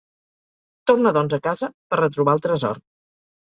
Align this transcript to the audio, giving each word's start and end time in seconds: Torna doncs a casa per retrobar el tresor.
Torna 0.93 1.11
doncs 1.19 1.37
a 1.39 1.41
casa 1.49 1.71
per 1.91 2.03
retrobar 2.05 2.37
el 2.41 2.45
tresor. 2.51 2.85